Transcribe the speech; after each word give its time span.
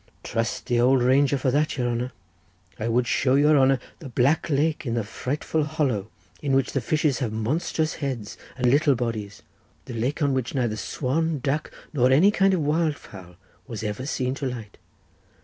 "Trust 0.23 0.65
the 0.65 0.79
old 0.79 1.03
ranger 1.03 1.37
for 1.37 1.51
that, 1.51 1.77
your 1.77 1.87
honour. 1.87 2.11
I 2.79 2.87
would 2.87 3.05
show 3.05 3.35
your 3.35 3.55
honour 3.55 3.77
the 3.99 4.09
black 4.09 4.49
lake 4.49 4.83
in 4.83 4.95
the 4.95 5.03
frightful 5.03 5.63
hollow, 5.63 6.09
in 6.41 6.53
which 6.55 6.71
the 6.73 6.81
fishes 6.81 7.19
have 7.19 7.31
monstrous 7.31 7.93
heads 8.01 8.35
and 8.57 8.65
little 8.71 8.95
bodies, 8.95 9.43
the 9.85 9.93
lake 9.93 10.23
on 10.23 10.33
which 10.33 10.55
neither 10.55 10.75
swan, 10.75 11.37
duck 11.37 11.69
nor 11.93 12.09
any 12.09 12.31
kind 12.31 12.55
of 12.55 12.61
wildfowl 12.61 13.35
was 13.67 13.83
ever 13.83 14.07
seen 14.07 14.33
to 14.33 14.47
light. 14.47 14.79